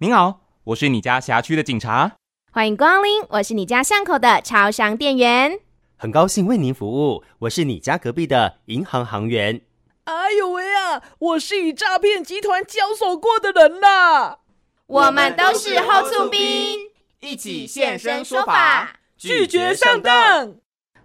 [0.00, 2.12] 您好，我是你家辖区的警察。
[2.52, 5.58] 欢迎光临，我是你家巷口的超商店员。
[5.96, 9.60] 很高兴为您服务，我是你家隔壁的银行行员。
[10.04, 14.38] 哎呦喂啊，我是与诈骗集团交手过的人啦。
[14.86, 16.78] 我们都是后醋兵，
[17.18, 20.54] 一起现身说法，拒绝上当。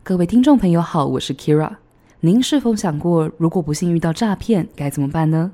[0.04, 1.78] 各位听众朋友好，我是 Kira。
[2.20, 5.54] 您是否想过，如果不幸遇到诈骗，该怎么办呢？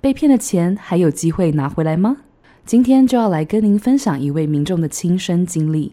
[0.00, 2.16] 被骗的钱还有机会拿回来吗？
[2.70, 5.92] 今天就要来跟您分享一位民众的亲身经历。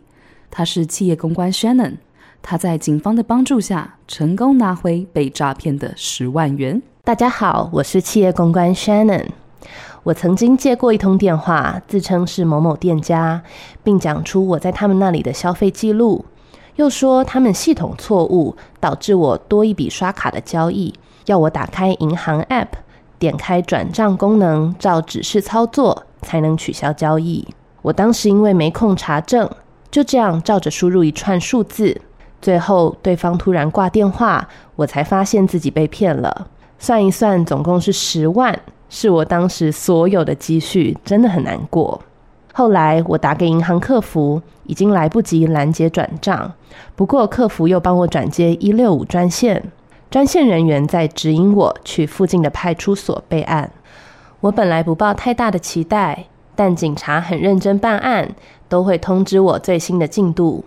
[0.51, 1.95] 他是企业公关 Shannon，
[2.43, 6.79] 他在警方的帮助下，成功拿回被诈骗的十万元。
[7.03, 9.25] 大家好，我是企业公关 Shannon。
[10.03, 13.41] 我曾经接过一通电话，自称是某某店家，
[13.83, 16.25] 并讲出我在他们那里的消费记录。
[16.75, 20.93] 又说他们系统错误导致我多一笔刷卡的交易，
[21.25, 22.67] 要我打开银行 App，
[23.17, 27.47] 点开转账功能，照指示操作才能取消交易。
[27.81, 29.49] 我当时因为没空查证，
[29.89, 32.01] 就这样照着输入一串数字，
[32.41, 36.47] 最后对方突然挂电话，我才发现自己被骗了。
[36.77, 42.01] 算一算，总共是十万，是我当时所有的积蓄，真的很难过。
[42.53, 46.51] 后来我打给银行客服，已经来不及拦截转账。
[46.97, 49.71] 不过客服又帮我转接一六五专线，
[50.09, 53.71] 专线人员在指引我去附近的派出所备案。
[54.39, 58.35] 我本来不抱太大的期待，但警察很认真办案，
[58.69, 60.63] 都会通知我最新的进度。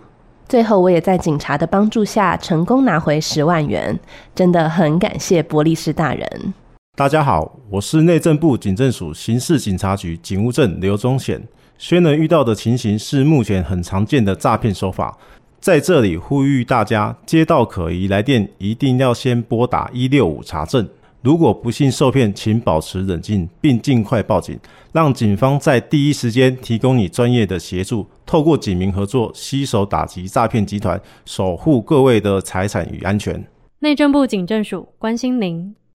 [0.49, 3.97] 最后我也在警察的帮助下成功拿回十万元，
[4.35, 6.53] 真的很感谢波丽士大人。
[6.97, 11.41] 大家好，我是内政部警政署刑事警察局警务证刘忠显。
[11.77, 15.17] 虽然遇到的情形是目前很常见的诈骗手法，
[15.61, 20.85] 在这里呼吁大家，接到可疑来电一定要先拨打一六五查证。
[21.21, 24.59] 如果不幸受骗，请保持冷静，并尽快报警，
[24.91, 33.45] 让警方在第一时间提供你专业的协助，透过警民合作，携手打击诈骗集团，守护各位的财产与安全。
[33.79, 35.75] 内政部警政署关心您。